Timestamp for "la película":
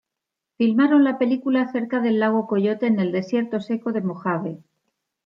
1.03-1.71